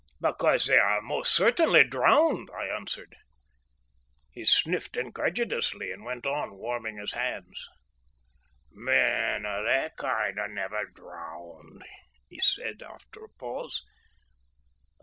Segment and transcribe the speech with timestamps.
[0.19, 3.15] "Because they are most certainly drowned," I answered.
[4.31, 7.67] He sniffed incredulously and went on warming his hands.
[8.71, 11.83] "Men of that kind are never drowned,"
[12.27, 13.83] he said, after a pause.